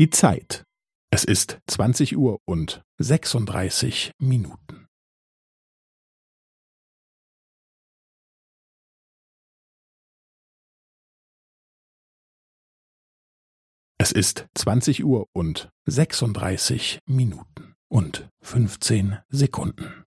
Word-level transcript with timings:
Die 0.00 0.08
Zeit. 0.08 0.64
Es 1.12 1.24
ist 1.24 1.58
20 1.66 2.16
Uhr 2.16 2.38
und 2.46 2.80
36 2.96 4.12
Minuten. 4.18 4.86
Es 13.98 14.10
ist 14.10 14.46
20 14.54 15.04
Uhr 15.04 15.26
und 15.34 15.68
36 15.84 17.00
Minuten 17.06 17.74
und 17.92 18.26
15 18.40 19.18
Sekunden. 19.28 20.06